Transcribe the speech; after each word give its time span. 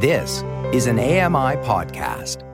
This 0.00 0.44
is 0.72 0.86
an 0.86 1.00
AMI 1.00 1.56
podcast. 1.66 2.44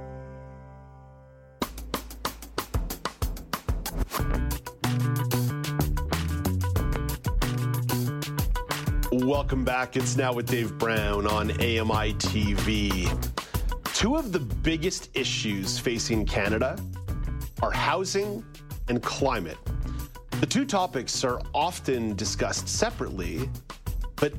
Welcome 9.13 9.63
back. 9.63 9.95
It's 9.95 10.17
now 10.17 10.33
with 10.33 10.47
Dave 10.47 10.79
Brown 10.79 11.27
on 11.27 11.51
AMI 11.51 12.15
TV. 12.15 13.11
Two 13.93 14.17
of 14.17 14.33
the 14.33 14.41
biggest 14.41 15.11
issues 15.13 15.79
facing 15.79 16.25
Canada 16.25 16.79
are 17.61 17.73
housing 17.73 18.43
and 18.89 19.03
climate. 19.03 19.59
The 20.41 20.47
two 20.47 20.65
topics 20.65 21.23
are 21.25 21.43
often 21.53 22.17
discussed 22.17 22.71
separately, 22.71 23.51
but 24.17 24.33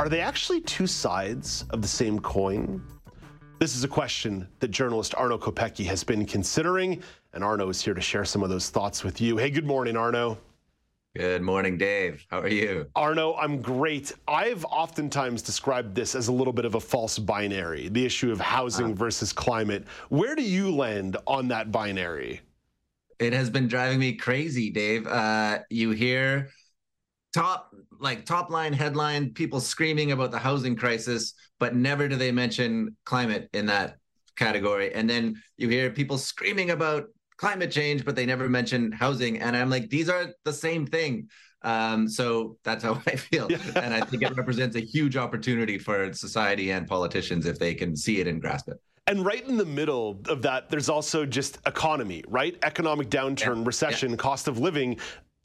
are 0.00 0.08
they 0.08 0.22
actually 0.22 0.62
two 0.62 0.86
sides 0.86 1.66
of 1.68 1.82
the 1.82 1.88
same 1.88 2.18
coin? 2.18 2.82
This 3.58 3.76
is 3.76 3.84
a 3.84 3.88
question 3.88 4.48
that 4.60 4.68
journalist 4.68 5.14
Arno 5.14 5.36
Kopecky 5.36 5.84
has 5.84 6.02
been 6.02 6.24
considering, 6.24 7.02
and 7.34 7.44
Arno 7.44 7.68
is 7.68 7.82
here 7.82 7.92
to 7.92 8.00
share 8.00 8.24
some 8.24 8.42
of 8.42 8.48
those 8.48 8.70
thoughts 8.70 9.04
with 9.04 9.20
you. 9.20 9.36
Hey, 9.36 9.50
good 9.50 9.66
morning, 9.66 9.98
Arno. 9.98 10.38
Good 11.14 11.42
morning, 11.42 11.76
Dave. 11.76 12.24
How 12.30 12.40
are 12.40 12.48
you? 12.48 12.86
Arno, 12.96 13.34
I'm 13.34 13.60
great. 13.60 14.14
I've 14.26 14.64
oftentimes 14.64 15.42
described 15.42 15.94
this 15.94 16.14
as 16.14 16.28
a 16.28 16.32
little 16.32 16.54
bit 16.54 16.64
of 16.64 16.76
a 16.76 16.80
false 16.80 17.18
binary, 17.18 17.90
the 17.90 18.06
issue 18.06 18.32
of 18.32 18.40
housing 18.40 18.92
uh, 18.92 18.94
versus 18.94 19.34
climate. 19.34 19.84
Where 20.08 20.34
do 20.34 20.42
you 20.42 20.74
land 20.74 21.18
on 21.26 21.48
that 21.48 21.70
binary? 21.70 22.40
It 23.18 23.34
has 23.34 23.50
been 23.50 23.68
driving 23.68 23.98
me 23.98 24.14
crazy, 24.14 24.70
Dave. 24.70 25.06
Uh, 25.06 25.58
you 25.68 25.90
hear 25.90 26.48
top 27.32 27.70
like 28.00 28.24
top 28.24 28.50
line 28.50 28.72
headline 28.72 29.32
people 29.32 29.60
screaming 29.60 30.12
about 30.12 30.30
the 30.30 30.38
housing 30.38 30.74
crisis 30.74 31.34
but 31.58 31.74
never 31.74 32.08
do 32.08 32.16
they 32.16 32.32
mention 32.32 32.96
climate 33.04 33.48
in 33.52 33.66
that 33.66 33.96
category. 34.36 34.94
And 34.94 35.08
then 35.08 35.40
you 35.58 35.68
hear 35.68 35.90
people 35.90 36.16
screaming 36.18 36.70
about 36.70 37.04
climate 37.36 37.70
change 37.70 38.04
but 38.04 38.16
they 38.16 38.26
never 38.26 38.48
mention 38.48 38.90
housing. 38.92 39.38
And 39.38 39.56
i'm 39.56 39.70
like 39.70 39.90
these 39.90 40.08
are 40.08 40.26
the 40.44 40.52
same 40.52 40.86
thing. 40.86 41.28
Um, 41.62 42.08
so 42.08 42.56
that's 42.64 42.82
how 42.82 43.00
i 43.06 43.16
feel. 43.16 43.48
And 43.76 43.94
i 43.94 44.00
think 44.00 44.22
it 44.22 44.36
represents 44.36 44.76
a 44.76 44.80
huge 44.80 45.16
opportunity 45.16 45.78
for 45.78 46.12
society 46.12 46.72
and 46.72 46.86
politicians 46.86 47.46
if 47.46 47.58
they 47.58 47.74
can 47.74 47.94
see 47.94 48.20
it 48.20 48.26
and 48.26 48.40
grasp 48.40 48.68
it. 48.68 48.78
And 49.06 49.24
right 49.24 49.46
in 49.46 49.56
the 49.56 49.66
middle 49.66 50.20
of 50.28 50.42
that, 50.42 50.70
there's 50.70 50.88
also 50.88 51.26
just 51.26 51.58
economy, 51.66 52.22
right? 52.28 52.56
Economic 52.62 53.10
downturn, 53.10 53.56
yeah. 53.56 53.66
recession, 53.66 54.10
yeah. 54.10 54.16
cost 54.16 54.46
of 54.46 54.58
living 54.58 54.98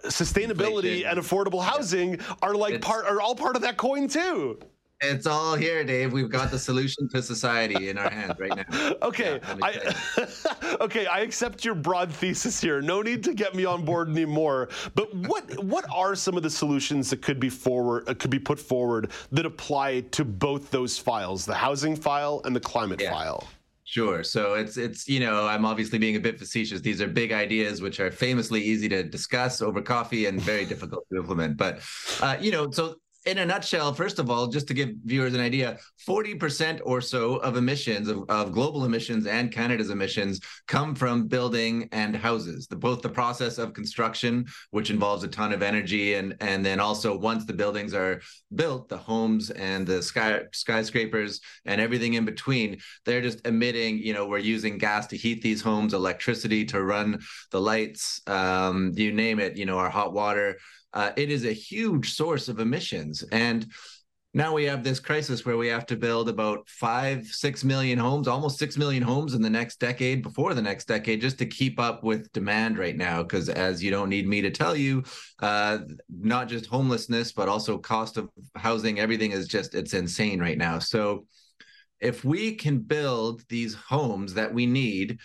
sustainability 0.08 1.06
and 1.06 1.20
affordable 1.20 1.64
housing 1.64 2.20
are 2.42 2.56
like 2.56 2.76
it's, 2.76 2.86
part 2.86 3.06
are 3.06 3.22
all 3.22 3.36
part 3.36 3.56
of 3.56 3.62
that 3.62 3.78
coin 3.78 4.08
too. 4.08 4.60
It's 5.02 5.28
all 5.28 5.56
here, 5.56 5.84
Dave. 5.84 6.14
We've 6.14 6.30
got 6.30 6.52
the 6.52 6.60
solution 6.60 7.10
to 7.10 7.22
society 7.22 7.90
in 7.90 7.98
our 7.98 8.10
hands 8.10 8.40
right 8.40 8.56
now. 8.56 8.94
Okay, 9.02 9.40
yeah, 9.44 9.56
I, 9.62 10.78
okay, 10.82 11.06
I 11.06 11.20
accept 11.20 11.66
your 11.66 11.76
broad 11.76 12.12
thesis 12.12 12.62
here. 12.62 12.82
No 12.82 13.02
need 13.02 13.24
to 13.26 13.34
get 13.34 13.54
me 13.56 13.66
on 13.66 13.84
board 13.84 14.10
anymore. 14.10 14.70
But 14.96 15.14
what 15.14 15.64
what 15.64 15.86
are 15.94 16.16
some 16.16 16.38
of 16.38 16.44
the 16.44 16.50
solutions 16.50 17.10
that 17.10 17.22
could 17.22 17.40
be 17.40 17.50
forward 17.50 18.08
uh, 18.08 18.14
could 18.14 18.32
be 18.32 18.40
put 18.40 18.60
forward 18.60 19.12
that 19.32 19.46
apply 19.46 20.02
to 20.12 20.24
both 20.24 20.72
those 20.72 20.98
files, 20.98 21.46
the 21.46 21.54
housing 21.54 21.96
file 21.96 22.42
and 22.46 22.56
the 22.56 22.60
climate 22.60 23.02
yeah. 23.02 23.12
file? 23.12 23.48
Sure. 23.88 24.24
So 24.24 24.56
it's 24.56 24.78
it's 24.78 25.08
you 25.08 25.20
know 25.20 25.46
I'm 25.46 25.64
obviously 25.64 26.00
being 26.00 26.16
a 26.16 26.20
bit 26.20 26.40
facetious. 26.40 26.82
These 26.82 27.02
are 27.02 27.08
big 27.08 27.32
ideas 27.32 27.82
which 27.82 28.00
are 28.00 28.10
famously 28.10 28.60
easy 28.62 28.90
to 28.90 29.04
discuss 29.04 29.62
over 29.62 29.80
coffee 29.80 30.26
and 30.26 30.42
very 30.42 30.66
difficult 30.66 31.06
to 31.12 31.18
implement. 31.18 31.56
But 31.56 31.82
uh, 32.20 32.36
you 32.42 32.52
know, 32.52 32.72
so 32.72 32.96
in 33.26 33.40
a 33.40 33.46
nutshell, 33.46 33.94
first 33.94 34.20
of 34.20 34.30
all, 34.30 34.48
just 34.48 34.68
to 34.68 34.74
give 34.74 34.92
viewers 35.04 35.34
an 35.34 35.40
idea, 35.40 35.80
40% 36.08 36.82
or 36.86 37.02
so 37.02 37.38
of 37.38 37.58
emissions, 37.58 38.08
of, 38.08 38.24
of, 38.30 38.52
global 38.52 38.86
emissions 38.86 39.26
and 39.26 39.52
Canada's 39.52 39.90
emissions, 39.90 40.40
come 40.68 40.94
from 40.94 41.28
building 41.28 41.90
and 41.92 42.16
houses. 42.16 42.68
The, 42.68 42.76
both 42.76 43.02
the 43.02 43.10
process 43.10 43.58
of 43.58 43.74
construction, 43.74 44.46
which 44.70 44.92
involves 44.92 45.24
a 45.24 45.28
ton 45.28 45.54
of 45.54 45.64
energy, 45.64 46.14
and, 46.14 46.36
and 46.40 46.64
then 46.64 46.80
also 46.80 47.18
once 47.18 47.46
the 47.46 47.54
buildings 47.54 47.96
are 47.96 48.22
built, 48.54 48.90
the 48.90 48.98
homes 48.98 49.50
and 49.50 49.88
the 49.88 50.04
sky, 50.04 50.42
skyscrapers 50.54 51.42
and 51.66 51.82
everything 51.82 52.14
in 52.14 52.26
between, 52.26 52.78
they're 53.06 53.22
just 53.22 53.46
emitting, 53.48 53.98
you 53.98 54.14
know, 54.14 54.28
we're 54.28 54.38
using 54.38 54.78
gas 54.78 55.08
to 55.08 55.18
heat 55.18 55.42
these 55.42 55.62
homes, 55.62 55.96
electricity 55.96 56.64
to 56.66 56.84
run 56.84 57.20
the 57.52 57.60
lights, 57.60 58.22
um, 58.28 58.92
you 58.96 59.12
name 59.12 59.40
it, 59.40 59.58
you 59.58 59.66
know, 59.66 59.80
our 59.80 59.90
hot 59.90 60.14
water 60.14 60.58
uh, 60.96 61.12
it 61.16 61.30
is 61.30 61.46
a 61.46 61.54
huge 61.54 62.14
source 62.14 62.48
of 62.48 62.60
emissions. 62.60 63.24
And 63.32 63.68
now 64.34 64.54
we 64.54 64.66
have 64.66 64.84
this 64.84 65.00
crisis 65.00 65.46
where 65.46 65.56
we 65.56 65.68
have 65.68 65.86
to 65.86 65.96
build 65.96 66.28
about 66.28 66.68
five, 66.68 67.26
six 67.26 67.64
million 67.64 67.98
homes, 67.98 68.28
almost 68.28 68.60
six 68.60 68.78
million 68.78 69.02
homes 69.02 69.34
in 69.34 69.42
the 69.42 69.50
next 69.50 69.80
decade, 69.80 70.24
before 70.24 70.54
the 70.54 70.62
next 70.62 70.90
decade, 70.90 71.22
just 71.22 71.38
to 71.38 71.46
keep 71.46 71.80
up 71.80 72.04
with 72.04 72.32
demand 72.34 72.78
right 72.78 72.98
now. 72.98 73.24
Because 73.24 73.48
as 73.48 73.82
you 73.82 73.92
don't 73.92 74.10
need 74.10 74.28
me 74.28 74.42
to 74.42 74.52
tell 74.52 74.76
you, 74.76 75.04
uh, 75.40 75.80
not 76.10 76.50
just 76.50 76.66
homelessness, 76.66 77.32
but 77.32 77.48
also 77.48 77.78
cost 77.78 78.18
of 78.18 78.30
housing, 78.56 79.00
everything 79.00 79.32
is 79.32 79.48
just, 79.48 79.74
it's 79.74 79.94
insane 79.94 80.40
right 80.42 80.58
now. 80.58 80.80
So 80.80 81.28
if 82.02 82.26
we 82.26 82.56
can 82.56 82.80
build 82.80 83.42
these 83.48 83.74
homes 83.74 84.34
that 84.34 84.54
we 84.54 84.66
need, 84.66 85.20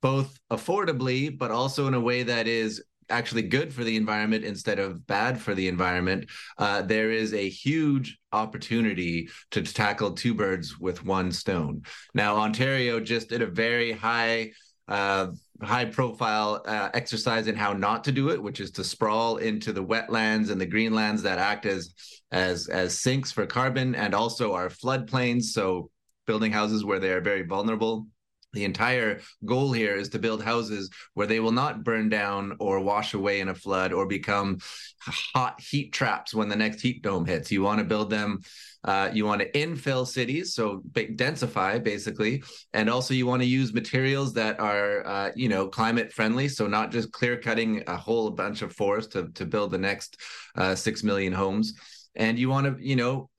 both 0.00 0.38
affordably, 0.52 1.36
but 1.36 1.50
also 1.50 1.88
in 1.88 1.94
a 1.94 2.00
way 2.00 2.22
that 2.22 2.46
is 2.46 2.84
actually 3.10 3.42
good 3.42 3.72
for 3.72 3.84
the 3.84 3.96
environment 3.96 4.44
instead 4.44 4.78
of 4.78 5.06
bad 5.06 5.40
for 5.40 5.54
the 5.54 5.68
environment, 5.68 6.30
uh, 6.58 6.82
there 6.82 7.10
is 7.10 7.32
a 7.34 7.48
huge 7.48 8.18
opportunity 8.32 9.28
to 9.50 9.62
tackle 9.62 10.12
two 10.12 10.34
birds 10.34 10.78
with 10.78 11.04
one 11.04 11.32
stone. 11.32 11.82
Now, 12.14 12.36
Ontario 12.36 13.00
just 13.00 13.28
did 13.28 13.42
a 13.42 13.46
very 13.46 13.92
high 13.92 14.52
uh, 14.86 15.28
high 15.62 15.86
profile 15.86 16.62
uh, 16.66 16.90
exercise 16.92 17.46
in 17.46 17.56
how 17.56 17.72
not 17.72 18.04
to 18.04 18.12
do 18.12 18.30
it, 18.30 18.42
which 18.42 18.60
is 18.60 18.70
to 18.72 18.84
sprawl 18.84 19.38
into 19.38 19.72
the 19.72 19.84
wetlands 19.84 20.50
and 20.50 20.60
the 20.60 20.66
greenlands 20.66 21.22
that 21.22 21.38
act 21.38 21.64
as 21.64 21.94
as 22.32 22.68
as 22.68 23.00
sinks 23.00 23.32
for 23.32 23.46
carbon 23.46 23.94
and 23.94 24.14
also 24.14 24.52
our 24.52 24.68
floodplains. 24.68 25.44
So 25.44 25.90
building 26.26 26.52
houses 26.52 26.84
where 26.84 26.98
they 26.98 27.12
are 27.12 27.20
very 27.20 27.42
vulnerable 27.42 28.06
the 28.54 28.64
entire 28.64 29.20
goal 29.44 29.72
here 29.72 29.96
is 29.96 30.08
to 30.10 30.18
build 30.18 30.42
houses 30.42 30.90
where 31.14 31.26
they 31.26 31.40
will 31.40 31.52
not 31.52 31.84
burn 31.84 32.08
down 32.08 32.56
or 32.58 32.80
wash 32.80 33.14
away 33.14 33.40
in 33.40 33.48
a 33.48 33.54
flood 33.54 33.92
or 33.92 34.06
become 34.06 34.58
hot 35.00 35.60
heat 35.60 35.92
traps 35.92 36.34
when 36.34 36.48
the 36.48 36.56
next 36.56 36.80
heat 36.80 37.02
dome 37.02 37.26
hits. 37.26 37.52
You 37.52 37.62
want 37.62 37.80
to 37.80 37.84
build 37.84 38.10
them. 38.10 38.40
Uh, 38.84 39.10
you 39.14 39.24
want 39.24 39.40
to 39.40 39.50
infill 39.52 40.06
cities, 40.06 40.54
so 40.54 40.82
densify 40.92 41.82
basically, 41.82 42.42
and 42.74 42.90
also 42.90 43.14
you 43.14 43.26
want 43.26 43.40
to 43.40 43.48
use 43.48 43.72
materials 43.72 44.34
that 44.34 44.60
are, 44.60 45.06
uh, 45.06 45.30
you 45.34 45.48
know, 45.48 45.66
climate 45.66 46.12
friendly. 46.12 46.48
So 46.48 46.66
not 46.66 46.92
just 46.92 47.10
clear 47.10 47.38
cutting 47.38 47.82
a 47.86 47.96
whole 47.96 48.30
bunch 48.30 48.60
of 48.60 48.74
forest 48.74 49.12
to 49.12 49.28
to 49.36 49.46
build 49.46 49.70
the 49.70 49.78
next 49.78 50.20
uh, 50.54 50.74
six 50.74 51.02
million 51.02 51.32
homes. 51.32 51.72
And 52.14 52.38
you 52.38 52.50
want 52.50 52.66
to, 52.66 52.86
you 52.86 52.96
know, 52.96 53.30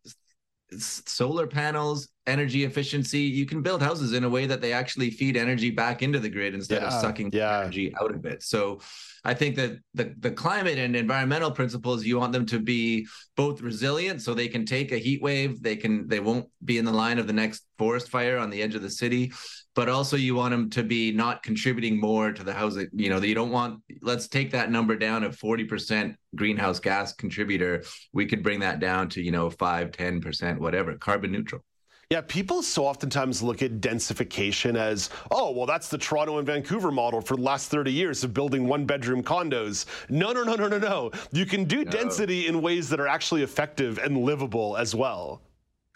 solar 0.79 1.47
panels, 1.47 2.09
energy 2.27 2.63
efficiency. 2.63 3.19
You 3.19 3.45
can 3.45 3.61
build 3.61 3.81
houses 3.81 4.13
in 4.13 4.23
a 4.23 4.29
way 4.29 4.45
that 4.45 4.61
they 4.61 4.73
actually 4.73 5.11
feed 5.11 5.37
energy 5.37 5.69
back 5.69 6.01
into 6.01 6.19
the 6.19 6.29
grid 6.29 6.53
instead 6.53 6.81
yeah, 6.81 6.87
of 6.87 6.93
sucking 6.93 7.31
yeah. 7.33 7.61
energy 7.61 7.93
out 7.99 8.13
of 8.13 8.25
it. 8.25 8.43
So 8.43 8.79
I 9.23 9.33
think 9.33 9.55
that 9.55 9.79
the, 9.93 10.13
the 10.19 10.31
climate 10.31 10.77
and 10.77 10.95
environmental 10.95 11.51
principles, 11.51 12.05
you 12.05 12.19
want 12.19 12.31
them 12.31 12.45
to 12.47 12.59
be 12.59 13.07
both 13.35 13.61
resilient 13.61 14.21
so 14.21 14.33
they 14.33 14.47
can 14.47 14.65
take 14.65 14.91
a 14.91 14.97
heat 14.97 15.21
wave, 15.21 15.61
they 15.61 15.75
can 15.75 16.07
they 16.07 16.19
won't 16.19 16.47
be 16.63 16.77
in 16.77 16.85
the 16.85 16.91
line 16.91 17.17
of 17.17 17.25
the 17.25 17.33
next 17.33 17.65
forest 17.77 18.09
fire 18.09 18.37
on 18.37 18.51
the 18.51 18.61
edge 18.61 18.75
of 18.75 18.83
the 18.83 18.89
city, 18.89 19.31
but 19.73 19.89
also 19.89 20.15
you 20.15 20.35
want 20.35 20.51
them 20.51 20.69
to 20.69 20.83
be 20.83 21.11
not 21.11 21.41
contributing 21.41 21.99
more 21.99 22.31
to 22.31 22.43
the 22.43 22.53
housing. 22.53 22.87
You 22.93 23.09
know, 23.09 23.19
that 23.19 23.27
you 23.27 23.35
don't 23.35 23.51
want 23.51 23.81
let's 24.01 24.27
take 24.27 24.51
that 24.51 24.71
number 24.71 24.95
down 24.95 25.23
of 25.23 25.35
40% 25.35 26.15
greenhouse 26.35 26.79
gas 26.79 27.13
contributor. 27.13 27.83
We 28.13 28.27
could 28.27 28.43
bring 28.43 28.59
that 28.59 28.79
down 28.79 29.09
to, 29.09 29.21
you 29.21 29.31
know, 29.31 29.49
5, 29.49 29.91
10%, 29.91 30.59
whatever, 30.59 30.95
carbon 30.97 31.31
neutral. 31.31 31.63
Yeah, 32.11 32.21
people 32.21 32.61
so 32.61 32.85
oftentimes 32.85 33.41
look 33.41 33.63
at 33.63 33.81
densification 33.81 34.77
as, 34.77 35.09
oh, 35.31 35.51
well, 35.51 35.65
that's 35.65 35.89
the 35.89 35.97
Toronto 35.97 36.37
and 36.37 36.45
Vancouver 36.45 36.91
model 36.91 37.19
for 37.19 37.35
the 37.35 37.41
last 37.41 37.69
30 37.71 37.91
years 37.91 38.23
of 38.23 38.31
building 38.33 38.67
one 38.67 38.85
bedroom 38.85 39.23
condos. 39.23 39.85
No, 40.09 40.31
no, 40.31 40.43
no, 40.43 40.55
no, 40.55 40.67
no, 40.67 40.77
no. 40.77 41.11
You 41.31 41.45
can 41.47 41.63
do 41.65 41.83
no. 41.83 41.89
density 41.91 42.47
in 42.47 42.61
ways 42.61 42.89
that 42.89 42.99
are 42.99 43.07
actually 43.07 43.41
effective 43.41 43.97
and 43.97 44.17
livable 44.19 44.77
as 44.77 44.93
well. 44.93 45.41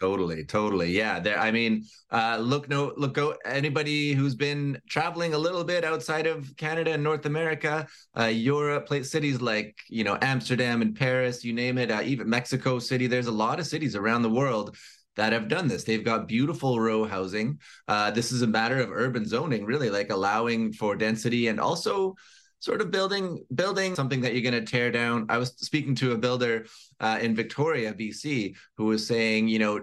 Totally, 0.00 0.44
totally. 0.46 0.90
Yeah. 0.92 1.20
There 1.20 1.38
I 1.38 1.50
mean, 1.50 1.84
uh 2.10 2.38
look 2.40 2.70
no 2.70 2.94
look 2.96 3.12
go 3.12 3.36
anybody 3.44 4.14
who's 4.14 4.34
been 4.34 4.80
traveling 4.88 5.34
a 5.34 5.38
little 5.38 5.62
bit 5.62 5.84
outside 5.84 6.26
of 6.26 6.56
Canada 6.56 6.92
and 6.92 7.02
North 7.04 7.26
America, 7.26 7.86
uh 8.18 8.24
Europe, 8.24 8.86
place 8.86 9.10
cities 9.10 9.42
like, 9.42 9.76
you 9.90 10.02
know, 10.02 10.16
Amsterdam 10.22 10.80
and 10.80 10.96
Paris, 10.96 11.44
you 11.44 11.52
name 11.52 11.76
it, 11.76 11.90
uh, 11.90 12.00
even 12.02 12.30
Mexico 12.30 12.78
City, 12.78 13.06
there's 13.08 13.26
a 13.26 13.32
lot 13.32 13.60
of 13.60 13.66
cities 13.66 13.94
around 13.94 14.22
the 14.22 14.30
world 14.30 14.74
that 15.16 15.32
have 15.32 15.48
done 15.48 15.68
this. 15.68 15.84
They've 15.84 16.04
got 16.04 16.28
beautiful 16.28 16.80
row 16.80 17.04
housing. 17.04 17.58
Uh, 17.88 18.10
this 18.10 18.32
is 18.32 18.42
a 18.42 18.46
matter 18.46 18.78
of 18.78 18.90
urban 18.90 19.26
zoning, 19.26 19.64
really, 19.64 19.90
like 19.90 20.10
allowing 20.10 20.72
for 20.72 20.96
density 20.96 21.48
and 21.48 21.60
also 21.60 22.14
sort 22.60 22.80
of 22.80 22.90
building 22.90 23.44
building 23.54 23.94
something 23.94 24.20
that 24.20 24.34
you're 24.34 24.50
going 24.50 24.64
to 24.64 24.70
tear 24.70 24.90
down. 24.90 25.26
I 25.28 25.38
was 25.38 25.54
speaking 25.56 25.94
to 25.96 26.12
a 26.12 26.18
builder 26.18 26.66
uh, 27.00 27.18
in 27.20 27.34
Victoria, 27.34 27.92
BC, 27.92 28.54
who 28.76 28.84
was 28.86 29.06
saying, 29.06 29.48
you 29.48 29.58
know, 29.58 29.80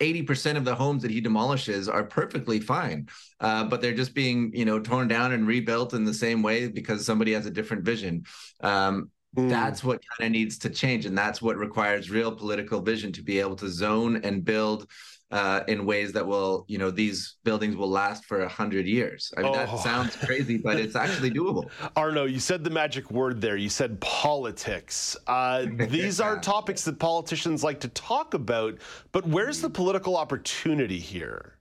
80% 0.00 0.56
of 0.56 0.64
the 0.64 0.74
homes 0.74 1.02
that 1.02 1.10
he 1.10 1.20
demolishes 1.20 1.86
are 1.88 2.04
perfectly 2.04 2.58
fine 2.58 3.06
uh, 3.38 3.64
but 3.64 3.80
they're 3.80 3.92
just 3.92 4.14
being 4.14 4.50
you 4.54 4.64
know 4.64 4.80
torn 4.80 5.08
down 5.08 5.32
and 5.32 5.46
rebuilt 5.46 5.92
in 5.92 6.04
the 6.04 6.14
same 6.14 6.42
way 6.42 6.68
because 6.68 7.04
somebody 7.04 7.32
has 7.34 7.46
a 7.46 7.50
different 7.50 7.84
vision 7.84 8.24
um, 8.62 9.10
mm. 9.36 9.48
that's 9.48 9.82
what 9.84 10.00
kind 10.18 10.26
of 10.26 10.32
needs 10.32 10.58
to 10.58 10.70
change 10.70 11.06
and 11.06 11.16
that's 11.16 11.40
what 11.40 11.56
requires 11.56 12.10
real 12.10 12.32
political 12.32 12.80
vision 12.80 13.12
to 13.12 13.22
be 13.22 13.38
able 13.38 13.56
to 13.56 13.68
zone 13.68 14.20
and 14.24 14.44
build 14.44 14.86
uh, 15.30 15.62
in 15.68 15.86
ways 15.86 16.12
that 16.12 16.26
will, 16.26 16.64
you 16.66 16.76
know, 16.76 16.90
these 16.90 17.36
buildings 17.44 17.76
will 17.76 17.88
last 17.88 18.24
for 18.24 18.42
a 18.42 18.48
hundred 18.48 18.86
years. 18.86 19.32
I 19.36 19.42
mean, 19.42 19.52
oh. 19.52 19.54
that 19.54 19.78
sounds 19.78 20.16
crazy, 20.16 20.58
but 20.58 20.78
it's 20.78 20.96
actually 20.96 21.30
doable. 21.38 21.70
Arno, 21.96 22.24
you 22.24 22.40
said 22.40 22.64
the 22.64 22.70
magic 22.70 23.10
word 23.10 23.40
there. 23.40 23.56
You 23.56 23.68
said 23.68 24.00
politics. 24.00 25.16
Uh, 25.26 25.66
these 25.88 26.20
are 26.20 26.38
topics 26.38 26.84
that 26.84 26.98
politicians 26.98 27.62
like 27.62 27.80
to 27.80 27.88
talk 27.88 28.34
about, 28.34 28.78
but 29.12 29.26
where's 29.26 29.60
the 29.60 29.70
political 29.70 30.16
opportunity 30.16 30.98
here? 30.98 31.58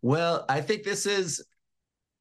Well, 0.00 0.46
I 0.48 0.60
think 0.62 0.82
this 0.82 1.04
is 1.06 1.44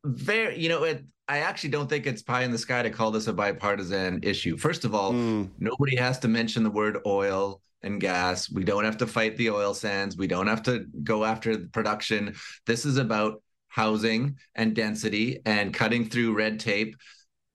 very, 0.04 0.60
you 0.60 0.68
know, 0.68 0.84
it, 0.84 1.06
I 1.32 1.38
actually 1.38 1.70
don't 1.70 1.88
think 1.88 2.08
it's 2.08 2.22
pie 2.22 2.44
in 2.44 2.52
the 2.52 2.58
sky 2.58 2.84
to 2.84 2.90
call 2.90 3.10
this 3.10 3.28
a 3.28 3.32
bipartisan 3.32 4.20
issue. 4.22 4.58
First 4.58 4.84
of 4.84 4.94
all, 4.94 5.14
mm. 5.14 5.50
nobody 5.60 5.96
has 5.96 6.20
to 6.20 6.28
mention 6.28 6.62
the 6.62 6.70
word 6.70 6.98
oil 7.06 7.62
and 7.84 8.02
gas. 8.02 8.52
We 8.52 8.66
don't 8.66 8.84
have 8.84 8.98
to 8.98 9.08
fight 9.08 9.38
the 9.38 9.50
oil 9.50 9.74
sands. 9.74 10.18
We 10.18 10.28
don't 10.28 10.48
have 10.48 10.62
to 10.64 10.88
go 11.06 11.24
after 11.24 11.58
production. 11.58 12.36
This 12.66 12.86
is 12.86 12.98
about 12.98 13.42
housing 13.70 14.36
and 14.56 14.76
density 14.76 15.40
and 15.46 15.74
cutting 15.74 16.10
through 16.10 16.36
red 16.36 16.60
tape, 16.60 16.98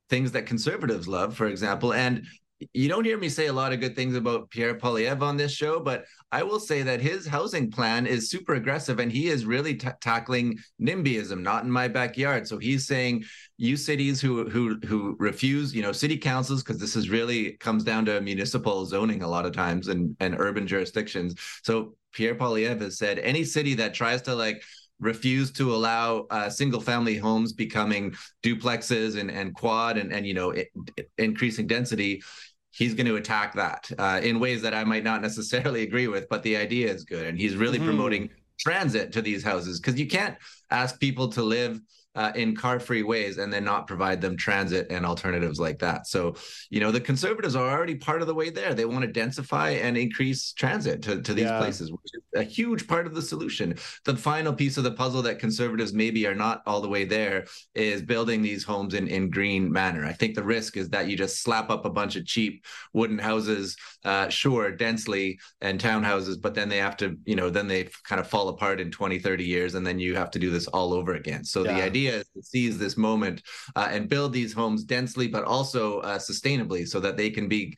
things 0.08 0.32
that 0.32 0.46
conservatives 0.46 1.06
love, 1.06 1.36
for 1.36 1.46
example. 1.46 1.92
And 1.92 2.24
you 2.72 2.88
don't 2.88 3.04
hear 3.04 3.18
me 3.18 3.28
say 3.28 3.46
a 3.46 3.52
lot 3.52 3.72
of 3.72 3.80
good 3.80 3.94
things 3.94 4.16
about 4.16 4.48
Pierre 4.50 4.78
Poilievre 4.78 5.22
on 5.22 5.36
this 5.36 5.52
show, 5.52 5.78
but 5.78 6.04
I 6.32 6.42
will 6.42 6.58
say 6.58 6.82
that 6.82 7.00
his 7.00 7.26
housing 7.26 7.70
plan 7.70 8.06
is 8.06 8.30
super 8.30 8.54
aggressive 8.54 8.98
and 8.98 9.12
he 9.12 9.28
is 9.28 9.44
really 9.44 9.74
t- 9.74 9.88
tackling 10.00 10.58
NIMBYism, 10.80 11.40
not 11.40 11.64
in 11.64 11.70
my 11.70 11.88
backyard. 11.88 12.48
So 12.48 12.58
he's 12.58 12.86
saying 12.86 13.24
you 13.58 13.76
cities 13.76 14.20
who 14.20 14.48
who 14.48 14.78
who 14.86 15.16
refuse, 15.18 15.74
you 15.74 15.82
know, 15.82 15.92
city 15.92 16.16
councils, 16.16 16.62
because 16.62 16.80
this 16.80 16.96
is 16.96 17.10
really 17.10 17.52
comes 17.52 17.84
down 17.84 18.06
to 18.06 18.20
municipal 18.20 18.86
zoning 18.86 19.22
a 19.22 19.28
lot 19.28 19.44
of 19.44 19.52
times 19.52 19.88
and, 19.88 20.16
and 20.20 20.34
urban 20.38 20.66
jurisdictions. 20.66 21.34
So 21.62 21.94
Pierre 22.12 22.34
Poilievre 22.34 22.80
has 22.80 22.98
said 22.98 23.18
any 23.18 23.44
city 23.44 23.74
that 23.74 23.92
tries 23.92 24.22
to 24.22 24.34
like 24.34 24.62
refused 25.00 25.56
to 25.56 25.74
allow 25.74 26.26
uh, 26.30 26.48
single 26.48 26.80
family 26.80 27.16
homes 27.16 27.52
becoming 27.52 28.14
duplexes 28.42 29.18
and, 29.18 29.30
and 29.30 29.54
quad 29.54 29.98
and, 29.98 30.12
and 30.12 30.26
you 30.26 30.34
know 30.34 30.50
it, 30.50 30.68
it, 30.96 31.10
increasing 31.18 31.66
density 31.66 32.22
he's 32.70 32.94
going 32.94 33.06
to 33.06 33.16
attack 33.16 33.54
that 33.54 33.90
uh, 33.98 34.20
in 34.22 34.40
ways 34.40 34.62
that 34.62 34.74
i 34.74 34.84
might 34.84 35.04
not 35.04 35.20
necessarily 35.20 35.82
agree 35.82 36.08
with 36.08 36.28
but 36.28 36.42
the 36.42 36.56
idea 36.56 36.90
is 36.90 37.04
good 37.04 37.26
and 37.26 37.38
he's 37.38 37.56
really 37.56 37.78
mm-hmm. 37.78 37.88
promoting 37.88 38.30
transit 38.58 39.12
to 39.12 39.20
these 39.20 39.42
houses 39.42 39.80
because 39.80 40.00
you 40.00 40.06
can't 40.06 40.36
ask 40.70 40.98
people 40.98 41.28
to 41.28 41.42
live 41.42 41.80
uh, 42.16 42.32
in 42.34 42.56
car-free 42.56 43.02
ways 43.02 43.36
and 43.36 43.52
then 43.52 43.62
not 43.62 43.86
provide 43.86 44.20
them 44.20 44.36
transit 44.36 44.86
and 44.90 45.04
alternatives 45.04 45.60
like 45.60 45.78
that. 45.78 46.06
So, 46.06 46.34
you 46.70 46.80
know, 46.80 46.90
the 46.90 47.00
conservatives 47.00 47.54
are 47.54 47.70
already 47.70 47.94
part 47.94 48.22
of 48.22 48.26
the 48.26 48.34
way 48.34 48.48
there. 48.48 48.72
They 48.72 48.86
want 48.86 49.02
to 49.02 49.20
densify 49.20 49.82
and 49.82 49.98
increase 49.98 50.52
transit 50.52 51.02
to, 51.02 51.20
to 51.20 51.34
these 51.34 51.44
yeah. 51.44 51.58
places, 51.58 51.92
which 51.92 52.00
is 52.14 52.22
a 52.36 52.42
huge 52.42 52.86
part 52.86 53.06
of 53.06 53.14
the 53.14 53.22
solution. 53.22 53.76
The 54.04 54.16
final 54.16 54.52
piece 54.52 54.76
of 54.76 54.84
the 54.84 54.92
puzzle 54.92 55.22
that 55.22 55.38
conservatives 55.38 55.92
maybe 55.92 56.26
are 56.26 56.34
not 56.34 56.62
all 56.66 56.80
the 56.80 56.88
way 56.88 57.04
there 57.04 57.46
is 57.74 58.02
building 58.02 58.42
these 58.42 58.64
homes 58.64 58.94
in, 58.94 59.08
in 59.08 59.30
green 59.30 59.72
manner. 59.72 60.04
I 60.04 60.12
think 60.12 60.34
the 60.34 60.44
risk 60.44 60.76
is 60.76 60.90
that 60.90 61.08
you 61.08 61.16
just 61.16 61.42
slap 61.42 61.70
up 61.70 61.84
a 61.84 61.90
bunch 61.90 62.16
of 62.16 62.26
cheap 62.26 62.64
wooden 62.92 63.18
houses, 63.18 63.76
uh, 64.04 64.28
sure, 64.28 64.70
densely 64.70 65.38
and 65.60 65.80
townhouses, 65.80 66.40
but 66.40 66.54
then 66.54 66.68
they 66.68 66.78
have 66.78 66.96
to, 66.98 67.16
you 67.24 67.36
know, 67.36 67.50
then 67.50 67.68
they 67.68 67.88
kind 68.04 68.20
of 68.20 68.28
fall 68.28 68.48
apart 68.48 68.80
in 68.80 68.90
20, 68.90 69.18
30 69.18 69.44
years, 69.44 69.74
and 69.74 69.86
then 69.86 69.98
you 69.98 70.14
have 70.14 70.30
to 70.30 70.38
do 70.38 70.50
this 70.50 70.66
all 70.68 70.92
over 70.92 71.14
again. 71.14 71.44
So 71.44 71.64
yeah. 71.64 71.74
the 71.74 71.82
idea 71.82 72.16
is 72.16 72.28
to 72.34 72.42
seize 72.42 72.78
this 72.78 72.96
moment 72.96 73.42
uh, 73.74 73.88
and 73.90 74.08
build 74.08 74.32
these 74.32 74.52
homes 74.52 74.84
densely, 74.84 75.28
but 75.28 75.44
also 75.44 76.00
uh, 76.00 76.18
sustainably, 76.18 76.86
so 76.86 77.00
that 77.00 77.16
they 77.16 77.30
can 77.30 77.48
be, 77.48 77.76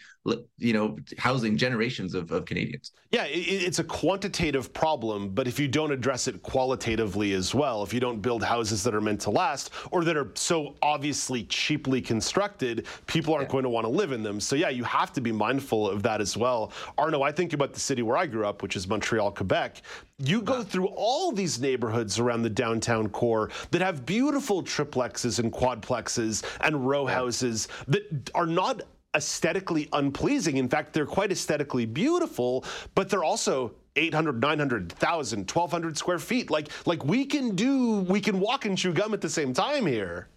you 0.58 0.72
know, 0.72 0.96
housing 1.18 1.56
generations 1.56 2.14
of, 2.14 2.30
of 2.30 2.44
Canadians. 2.44 2.92
Yeah, 3.10 3.24
it, 3.24 3.38
it's 3.38 3.78
a 3.78 3.84
quantitative 3.84 4.47
problem, 4.56 5.28
but 5.30 5.46
if 5.46 5.58
you 5.58 5.68
don't 5.68 5.92
address 5.92 6.28
it 6.28 6.42
qualitatively 6.42 7.32
as 7.32 7.54
well, 7.54 7.82
if 7.82 7.92
you 7.92 8.00
don't 8.00 8.20
build 8.20 8.42
houses 8.42 8.82
that 8.84 8.94
are 8.94 9.00
meant 9.00 9.20
to 9.22 9.30
last 9.30 9.70
or 9.90 10.04
that 10.04 10.16
are 10.16 10.30
so 10.34 10.74
obviously 10.82 11.44
cheaply 11.44 12.00
constructed, 12.00 12.86
people 13.06 13.34
aren't 13.34 13.48
yeah. 13.48 13.52
going 13.52 13.64
to 13.64 13.70
want 13.70 13.84
to 13.84 13.90
live 13.90 14.12
in 14.12 14.22
them. 14.22 14.40
So 14.40 14.56
yeah, 14.56 14.68
you 14.68 14.84
have 14.84 15.12
to 15.14 15.20
be 15.20 15.32
mindful 15.32 15.88
of 15.88 16.02
that 16.02 16.20
as 16.20 16.36
well. 16.36 16.72
Arno, 16.96 17.22
I 17.22 17.32
think 17.32 17.52
about 17.52 17.72
the 17.72 17.80
city 17.80 18.02
where 18.02 18.16
I 18.16 18.26
grew 18.26 18.46
up, 18.46 18.62
which 18.62 18.76
is 18.76 18.88
Montreal, 18.88 19.32
Quebec. 19.32 19.82
You 20.18 20.42
go 20.42 20.62
through 20.62 20.86
all 20.86 21.30
these 21.32 21.60
neighborhoods 21.60 22.18
around 22.18 22.42
the 22.42 22.50
downtown 22.50 23.08
core 23.08 23.50
that 23.70 23.80
have 23.80 24.04
beautiful 24.04 24.62
triplexes 24.62 25.38
and 25.38 25.52
quadplexes 25.52 26.44
and 26.60 26.88
row 26.88 27.06
houses 27.06 27.68
that 27.86 28.30
are 28.34 28.46
not 28.46 28.82
aesthetically 29.14 29.88
unpleasing. 29.92 30.56
In 30.58 30.68
fact, 30.68 30.92
they're 30.92 31.06
quite 31.06 31.32
aesthetically 31.32 31.86
beautiful, 31.86 32.64
but 32.94 33.08
they're 33.08 33.24
also 33.24 33.74
800, 33.98 34.40
900, 34.40 34.92
1,000, 34.92 35.50
1,200 35.50 35.98
square 35.98 36.18
feet. 36.18 36.50
Like, 36.50 36.68
like 36.86 37.04
we 37.04 37.26
can 37.26 37.54
do, 37.54 38.00
we 38.00 38.20
can 38.20 38.40
walk 38.40 38.64
and 38.64 38.78
chew 38.78 38.92
gum 38.92 39.12
at 39.12 39.20
the 39.20 39.28
same 39.28 39.52
time 39.52 39.86
here. 39.86 40.28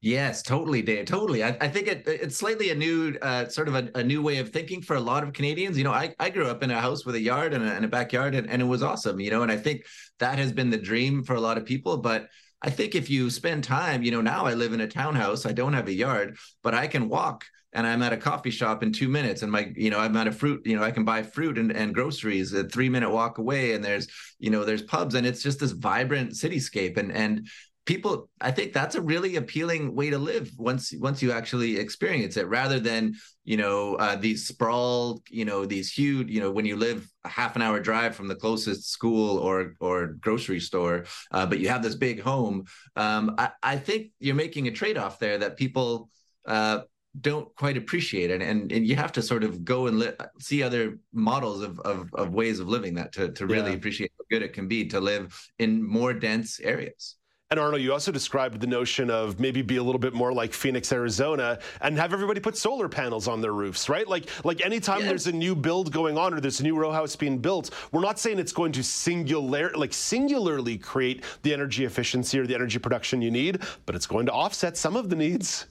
Yes, 0.00 0.42
totally, 0.42 0.82
Dave. 0.82 1.06
Totally. 1.06 1.42
I, 1.42 1.56
I 1.62 1.68
think 1.68 1.88
it, 1.88 2.02
it's 2.06 2.36
slightly 2.36 2.68
a 2.68 2.74
new, 2.74 3.16
uh, 3.22 3.48
sort 3.48 3.68
of 3.68 3.74
a, 3.74 3.90
a, 3.94 4.04
new 4.04 4.20
way 4.20 4.36
of 4.36 4.50
thinking 4.50 4.82
for 4.82 4.96
a 4.96 5.00
lot 5.00 5.22
of 5.22 5.32
Canadians. 5.32 5.78
You 5.78 5.84
know, 5.84 5.92
I, 5.92 6.14
I 6.20 6.28
grew 6.28 6.46
up 6.46 6.62
in 6.62 6.70
a 6.70 6.78
house 6.78 7.06
with 7.06 7.14
a 7.14 7.20
yard 7.20 7.54
and 7.54 7.64
a, 7.64 7.72
and 7.72 7.86
a 7.86 7.88
backyard, 7.88 8.34
and, 8.34 8.50
and 8.50 8.60
it 8.60 8.66
was 8.66 8.82
awesome. 8.82 9.18
You 9.18 9.30
know, 9.30 9.42
and 9.42 9.50
I 9.50 9.56
think 9.56 9.86
that 10.18 10.38
has 10.38 10.52
been 10.52 10.68
the 10.68 10.76
dream 10.76 11.22
for 11.22 11.36
a 11.36 11.40
lot 11.40 11.56
of 11.56 11.64
people. 11.64 11.96
But 11.96 12.28
I 12.60 12.68
think 12.68 12.94
if 12.94 13.08
you 13.08 13.30
spend 13.30 13.64
time, 13.64 14.02
you 14.02 14.10
know, 14.10 14.20
now 14.20 14.44
I 14.44 14.52
live 14.52 14.74
in 14.74 14.82
a 14.82 14.88
townhouse. 14.88 15.46
I 15.46 15.52
don't 15.52 15.72
have 15.72 15.88
a 15.88 15.94
yard, 15.94 16.36
but 16.62 16.74
I 16.74 16.86
can 16.86 17.08
walk 17.08 17.46
and 17.74 17.86
I'm 17.86 18.02
at 18.02 18.12
a 18.12 18.16
coffee 18.16 18.50
shop 18.50 18.82
in 18.82 18.92
two 18.92 19.08
minutes 19.08 19.42
and 19.42 19.50
my, 19.50 19.72
you 19.74 19.90
know, 19.90 19.98
I'm 19.98 20.16
at 20.16 20.28
a 20.28 20.32
fruit, 20.32 20.64
you 20.64 20.76
know, 20.76 20.82
I 20.82 20.92
can 20.92 21.04
buy 21.04 21.22
fruit 21.22 21.58
and, 21.58 21.72
and 21.72 21.92
groceries 21.92 22.52
a 22.52 22.64
three 22.64 22.88
minute 22.88 23.10
walk 23.10 23.38
away. 23.38 23.72
And 23.72 23.84
there's, 23.84 24.08
you 24.38 24.50
know, 24.50 24.64
there's 24.64 24.82
pubs 24.82 25.14
and 25.14 25.26
it's 25.26 25.42
just 25.42 25.58
this 25.58 25.72
vibrant 25.72 26.30
cityscape. 26.30 26.96
And, 26.96 27.12
and 27.12 27.48
people 27.86 28.30
i 28.40 28.50
think 28.50 28.72
that's 28.72 28.94
a 28.94 29.00
really 29.00 29.36
appealing 29.36 29.94
way 29.94 30.08
to 30.08 30.18
live 30.18 30.50
once 30.56 30.94
once 31.00 31.20
you 31.20 31.32
actually 31.32 31.76
experience 31.76 32.36
it 32.36 32.48
rather 32.48 32.80
than 32.80 33.14
you 33.44 33.56
know 33.56 33.94
uh, 33.96 34.16
these 34.16 34.46
sprawled 34.46 35.20
you 35.28 35.44
know 35.44 35.66
these 35.66 35.92
huge 35.92 36.30
you 36.30 36.40
know 36.40 36.50
when 36.50 36.64
you 36.64 36.76
live 36.76 37.06
a 37.24 37.28
half 37.28 37.56
an 37.56 37.62
hour 37.62 37.78
drive 37.80 38.16
from 38.16 38.26
the 38.26 38.34
closest 38.34 38.90
school 38.90 39.38
or 39.38 39.74
or 39.80 40.14
grocery 40.20 40.60
store 40.60 41.04
uh, 41.32 41.44
but 41.44 41.58
you 41.58 41.68
have 41.68 41.82
this 41.82 41.94
big 41.94 42.20
home 42.20 42.64
um, 42.96 43.34
I, 43.36 43.50
I, 43.62 43.76
think 43.76 44.12
you're 44.18 44.34
making 44.34 44.66
a 44.68 44.70
trade-off 44.70 45.18
there 45.18 45.38
that 45.38 45.56
people 45.56 46.08
uh, 46.46 46.80
don't 47.20 47.54
quite 47.54 47.76
appreciate 47.76 48.30
it 48.30 48.42
and, 48.42 48.72
and 48.72 48.86
you 48.86 48.96
have 48.96 49.12
to 49.12 49.22
sort 49.22 49.44
of 49.44 49.64
go 49.64 49.86
and 49.86 49.98
li- 50.00 50.12
see 50.40 50.62
other 50.62 50.98
models 51.12 51.62
of, 51.62 51.78
of, 51.80 52.12
of 52.14 52.34
ways 52.34 52.58
of 52.58 52.68
living 52.68 52.94
that 52.94 53.12
to, 53.12 53.30
to 53.32 53.46
really 53.46 53.70
yeah. 53.70 53.76
appreciate 53.76 54.10
how 54.18 54.24
good 54.30 54.42
it 54.42 54.52
can 54.52 54.66
be 54.66 54.84
to 54.86 54.98
live 54.98 55.48
in 55.58 55.82
more 55.82 56.12
dense 56.12 56.58
areas 56.60 57.16
and 57.54 57.60
Arnold, 57.60 57.82
you 57.82 57.92
also 57.92 58.10
described 58.10 58.60
the 58.60 58.66
notion 58.66 59.10
of 59.10 59.38
maybe 59.38 59.62
be 59.62 59.76
a 59.76 59.82
little 59.82 59.98
bit 59.98 60.12
more 60.12 60.32
like 60.32 60.52
Phoenix, 60.52 60.90
Arizona, 60.92 61.60
and 61.82 61.96
have 61.96 62.12
everybody 62.12 62.40
put 62.40 62.56
solar 62.56 62.88
panels 62.88 63.28
on 63.28 63.40
their 63.40 63.52
roofs, 63.52 63.88
right? 63.88 64.08
Like, 64.08 64.28
like 64.44 64.64
anytime 64.64 65.02
yeah. 65.02 65.08
there's 65.08 65.28
a 65.28 65.32
new 65.32 65.54
build 65.54 65.92
going 65.92 66.18
on 66.18 66.34
or 66.34 66.40
there's 66.40 66.58
a 66.58 66.62
new 66.64 66.74
row 66.74 66.90
house 66.90 67.14
being 67.14 67.38
built, 67.38 67.70
we're 67.92 68.00
not 68.00 68.18
saying 68.18 68.40
it's 68.40 68.50
going 68.50 68.72
to 68.72 68.82
singular, 68.82 69.70
like 69.76 69.92
singularly 69.92 70.78
create 70.78 71.22
the 71.42 71.52
energy 71.52 71.84
efficiency 71.84 72.40
or 72.40 72.46
the 72.46 72.56
energy 72.56 72.80
production 72.80 73.22
you 73.22 73.30
need, 73.30 73.62
but 73.86 73.94
it's 73.94 74.06
going 74.06 74.26
to 74.26 74.32
offset 74.32 74.76
some 74.76 74.96
of 74.96 75.08
the 75.08 75.14
needs. 75.14 75.66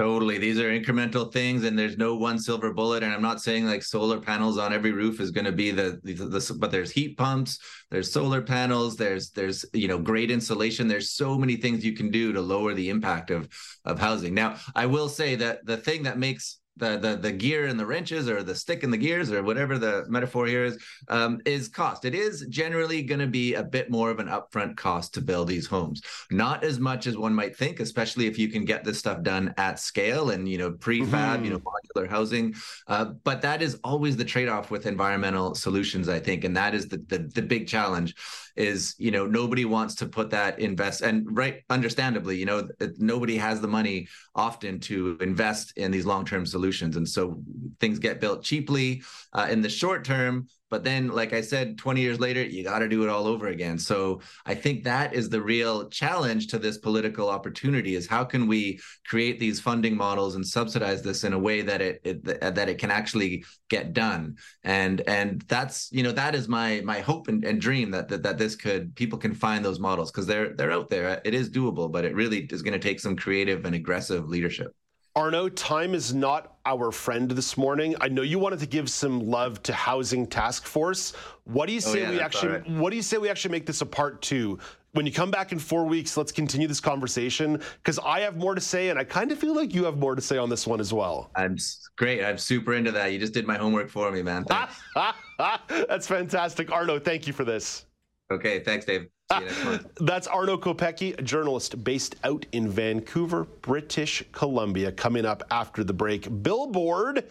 Totally. 0.00 0.38
These 0.38 0.58
are 0.58 0.70
incremental 0.70 1.30
things 1.30 1.64
and 1.64 1.78
there's 1.78 1.98
no 1.98 2.14
one 2.14 2.38
silver 2.38 2.72
bullet. 2.72 3.02
And 3.02 3.12
I'm 3.12 3.20
not 3.20 3.42
saying 3.42 3.66
like 3.66 3.82
solar 3.82 4.18
panels 4.18 4.56
on 4.56 4.72
every 4.72 4.92
roof 4.92 5.20
is 5.20 5.30
going 5.30 5.44
to 5.44 5.52
be 5.52 5.72
the, 5.72 6.00
the, 6.02 6.14
the, 6.14 6.56
but 6.58 6.70
there's 6.70 6.90
heat 6.90 7.18
pumps, 7.18 7.58
there's 7.90 8.10
solar 8.10 8.40
panels, 8.40 8.96
there's, 8.96 9.28
there's, 9.32 9.66
you 9.74 9.88
know, 9.88 9.98
great 9.98 10.30
insulation. 10.30 10.88
There's 10.88 11.10
so 11.10 11.36
many 11.36 11.56
things 11.56 11.84
you 11.84 11.92
can 11.92 12.10
do 12.10 12.32
to 12.32 12.40
lower 12.40 12.72
the 12.72 12.88
impact 12.88 13.30
of, 13.30 13.46
of 13.84 13.98
housing. 13.98 14.32
Now, 14.32 14.56
I 14.74 14.86
will 14.86 15.10
say 15.10 15.34
that 15.34 15.66
the 15.66 15.76
thing 15.76 16.04
that 16.04 16.18
makes 16.18 16.59
the 16.76 16.96
the 16.96 17.16
the 17.16 17.32
gear 17.32 17.66
and 17.66 17.78
the 17.78 17.86
wrenches 17.86 18.28
or 18.28 18.42
the 18.42 18.54
stick 18.54 18.82
and 18.82 18.92
the 18.92 18.96
gears 18.96 19.30
or 19.30 19.42
whatever 19.42 19.78
the 19.78 20.04
metaphor 20.08 20.46
here 20.46 20.64
is 20.64 20.78
um, 21.08 21.40
is 21.44 21.68
cost. 21.68 22.04
It 22.04 22.14
is 22.14 22.46
generally 22.48 23.02
going 23.02 23.20
to 23.20 23.26
be 23.26 23.54
a 23.54 23.62
bit 23.62 23.90
more 23.90 24.10
of 24.10 24.18
an 24.18 24.28
upfront 24.28 24.76
cost 24.76 25.14
to 25.14 25.20
build 25.20 25.48
these 25.48 25.66
homes. 25.66 26.02
Not 26.30 26.64
as 26.64 26.78
much 26.78 27.06
as 27.06 27.16
one 27.16 27.34
might 27.34 27.56
think, 27.56 27.80
especially 27.80 28.26
if 28.26 28.38
you 28.38 28.48
can 28.48 28.64
get 28.64 28.84
this 28.84 28.98
stuff 28.98 29.22
done 29.22 29.54
at 29.56 29.78
scale 29.78 30.30
and 30.30 30.48
you 30.48 30.58
know 30.58 30.72
prefab, 30.72 31.08
mm-hmm. 31.10 31.44
you 31.44 31.50
know 31.50 31.60
modular 31.60 32.08
housing. 32.08 32.54
Uh, 32.86 33.06
but 33.24 33.42
that 33.42 33.62
is 33.62 33.78
always 33.84 34.16
the 34.16 34.24
trade 34.24 34.48
off 34.48 34.70
with 34.70 34.86
environmental 34.86 35.54
solutions, 35.54 36.08
I 36.08 36.18
think, 36.18 36.44
and 36.44 36.56
that 36.56 36.74
is 36.74 36.88
the 36.88 36.98
the, 37.08 37.18
the 37.18 37.42
big 37.42 37.68
challenge 37.68 38.14
is 38.56 38.94
you 38.98 39.10
know 39.10 39.26
nobody 39.26 39.64
wants 39.64 39.94
to 39.94 40.06
put 40.06 40.30
that 40.30 40.58
invest 40.58 41.02
and 41.02 41.24
right 41.36 41.62
understandably 41.70 42.36
you 42.36 42.44
know 42.44 42.68
nobody 42.98 43.36
has 43.36 43.60
the 43.60 43.68
money 43.68 44.08
often 44.34 44.80
to 44.80 45.16
invest 45.20 45.72
in 45.76 45.90
these 45.90 46.04
long 46.04 46.24
term 46.24 46.44
solutions 46.44 46.59
solutions. 46.60 46.96
And 46.96 47.08
so 47.08 47.42
things 47.80 47.98
get 47.98 48.20
built 48.20 48.42
cheaply 48.42 49.02
uh, 49.32 49.48
in 49.50 49.62
the 49.62 49.70
short 49.70 50.04
term, 50.04 50.46
but 50.70 50.84
then, 50.84 51.08
like 51.08 51.32
I 51.32 51.40
said, 51.40 51.76
20 51.78 52.00
years 52.00 52.20
later, 52.20 52.44
you 52.44 52.62
got 52.62 52.78
to 52.78 52.88
do 52.88 53.02
it 53.02 53.08
all 53.08 53.26
over 53.26 53.48
again. 53.48 53.76
So 53.76 54.20
I 54.46 54.54
think 54.54 54.84
that 54.84 55.12
is 55.12 55.28
the 55.28 55.42
real 55.42 55.88
challenge 55.88 56.46
to 56.48 56.58
this 56.58 56.78
political 56.78 57.28
opportunity: 57.28 57.96
is 57.96 58.06
how 58.06 58.24
can 58.24 58.46
we 58.46 58.80
create 59.04 59.40
these 59.40 59.60
funding 59.60 59.96
models 59.96 60.36
and 60.36 60.46
subsidize 60.46 61.02
this 61.02 61.24
in 61.24 61.32
a 61.32 61.38
way 61.38 61.62
that 61.62 61.80
it, 61.82 62.00
it 62.04 62.24
that 62.40 62.68
it 62.68 62.78
can 62.78 62.92
actually 62.92 63.44
get 63.68 63.92
done. 63.92 64.36
And 64.62 65.00
and 65.08 65.42
that's 65.48 65.90
you 65.90 66.04
know 66.04 66.12
that 66.12 66.36
is 66.36 66.46
my 66.46 66.80
my 66.84 67.00
hope 67.00 67.26
and, 67.26 67.44
and 67.44 67.60
dream 67.60 67.90
that, 67.90 68.08
that 68.08 68.22
that 68.22 68.38
this 68.38 68.54
could 68.54 68.94
people 68.94 69.18
can 69.18 69.34
find 69.34 69.64
those 69.64 69.80
models 69.80 70.12
because 70.12 70.26
they're 70.26 70.54
they're 70.54 70.72
out 70.72 70.88
there. 70.88 71.20
It 71.24 71.34
is 71.34 71.50
doable, 71.50 71.90
but 71.90 72.04
it 72.04 72.14
really 72.14 72.42
is 72.44 72.62
going 72.62 72.78
to 72.80 72.88
take 72.88 73.00
some 73.00 73.16
creative 73.16 73.64
and 73.64 73.74
aggressive 73.74 74.28
leadership. 74.28 74.72
Arno, 75.16 75.48
time 75.48 75.94
is 75.94 76.14
not 76.14 76.56
our 76.64 76.92
friend 76.92 77.28
this 77.30 77.56
morning. 77.56 77.96
I 78.00 78.08
know 78.08 78.22
you 78.22 78.38
wanted 78.38 78.60
to 78.60 78.66
give 78.66 78.88
some 78.88 79.18
love 79.18 79.60
to 79.64 79.72
Housing 79.72 80.24
Task 80.24 80.64
Force. 80.64 81.14
What 81.44 81.66
do 81.66 81.72
you 81.72 81.78
oh, 81.84 81.92
say 81.92 82.06
oh, 82.06 82.10
yeah, 82.10 82.10
we 82.10 82.20
actually 82.20 82.52
right. 82.52 82.70
what 82.70 82.90
do 82.90 82.96
you 82.96 83.02
say 83.02 83.18
we 83.18 83.28
actually 83.28 83.50
make 83.50 83.66
this 83.66 83.80
a 83.80 83.86
part 83.86 84.22
two? 84.22 84.58
When 84.92 85.06
you 85.06 85.12
come 85.12 85.30
back 85.30 85.50
in 85.50 85.58
four 85.58 85.84
weeks, 85.84 86.16
let's 86.16 86.32
continue 86.32 86.68
this 86.68 86.80
conversation 86.80 87.60
because 87.82 87.98
I 88.00 88.20
have 88.20 88.36
more 88.36 88.54
to 88.54 88.60
say, 88.60 88.90
and 88.90 88.98
I 88.98 89.04
kind 89.04 89.30
of 89.32 89.38
feel 89.38 89.54
like 89.54 89.74
you 89.74 89.84
have 89.84 89.98
more 89.98 90.14
to 90.14 90.22
say 90.22 90.36
on 90.36 90.48
this 90.48 90.66
one 90.66 90.80
as 90.80 90.92
well. 90.92 91.30
I'm 91.36 91.56
great. 91.96 92.24
I'm 92.24 92.38
super 92.38 92.74
into 92.74 92.92
that. 92.92 93.12
You 93.12 93.18
just 93.18 93.32
did 93.32 93.46
my 93.46 93.56
homework 93.56 93.88
for 93.88 94.10
me, 94.10 94.22
man. 94.22 94.44
That's 95.68 96.06
fantastic, 96.06 96.72
Arno. 96.72 96.98
Thank 96.98 97.26
you 97.26 97.32
for 97.32 97.44
this. 97.44 97.86
Okay, 98.32 98.60
thanks, 98.60 98.84
Dave. 98.84 99.08
That's 100.00 100.26
Arno 100.26 100.56
Kopecky, 100.56 101.18
a 101.18 101.22
journalist 101.22 101.82
based 101.84 102.16
out 102.24 102.46
in 102.52 102.68
Vancouver, 102.68 103.44
British 103.62 104.22
Columbia. 104.32 104.92
Coming 104.92 105.24
up 105.24 105.42
after 105.50 105.84
the 105.84 105.92
break, 105.92 106.42
Billboard 106.42 107.24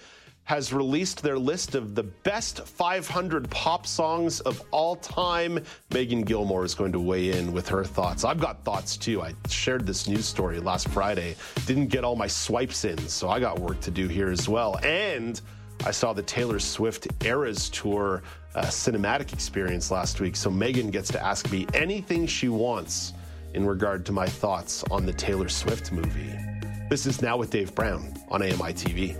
has 0.50 0.74
released 0.74 1.22
their 1.22 1.38
list 1.38 1.76
of 1.76 1.94
the 1.94 2.02
best 2.02 2.66
500 2.66 3.48
pop 3.52 3.86
songs 3.86 4.40
of 4.40 4.64
all 4.72 4.96
time. 4.96 5.60
Megan 5.94 6.24
Gilmore 6.24 6.66
is 6.66 6.74
going 6.74 6.92
to 6.92 7.00
weigh 7.00 7.38
in 7.38 7.54
with 7.54 7.70
her 7.70 7.84
thoughts. 7.84 8.24
I've 8.24 8.40
got 8.40 8.64
thoughts 8.64 8.98
too. 8.98 9.22
I 9.22 9.36
shared 9.48 9.86
this 9.86 10.08
news 10.08 10.26
story 10.26 10.60
last 10.60 10.88
Friday. 10.88 11.36
Didn't 11.68 11.88
get 11.88 12.04
all 12.04 12.16
my 12.16 12.26
swipes 12.26 12.84
in, 12.84 12.98
so 12.98 13.30
I 13.30 13.40
got 13.40 13.60
work 13.60 13.80
to 13.82 13.92
do 13.92 14.08
here 14.08 14.30
as 14.30 14.50
well. 14.50 14.80
And 14.84 15.40
I 15.86 15.92
saw 15.92 16.12
the 16.12 16.24
Taylor 16.24 16.60
Swift 16.60 17.08
Eras 17.24 17.70
Tour 17.70 18.22
uh, 18.54 18.64
cinematic 18.64 19.32
experience 19.32 19.92
last 19.92 20.20
week, 20.20 20.36
so 20.36 20.50
Megan 20.50 20.92
gets 20.92 21.10
to 21.12 21.24
ask 21.24 21.50
me 21.52 21.68
anything 21.74 22.28
she 22.28 22.50
wants 22.50 23.14
in 23.54 23.66
regard 23.66 24.06
to 24.08 24.12
my 24.12 24.28
thoughts 24.28 24.84
on 24.92 25.06
the 25.06 25.14
Taylor 25.14 25.48
Swift 25.48 25.92
movie. 25.92 26.38
This 26.90 27.06
is 27.06 27.22
Now 27.22 27.38
with 27.38 27.50
Dave 27.50 27.74
Brown 27.76 28.14
on 28.30 28.42
AMI 28.42 28.74
TV. 28.74 29.16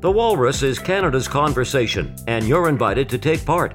The 0.00 0.10
Walrus 0.10 0.62
is 0.62 0.78
Canada's 0.78 1.28
conversation, 1.28 2.16
and 2.26 2.48
you're 2.48 2.70
invited 2.70 3.10
to 3.10 3.18
take 3.18 3.44
part. 3.44 3.74